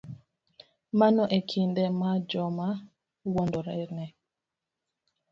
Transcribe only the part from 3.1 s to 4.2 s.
wuondore ne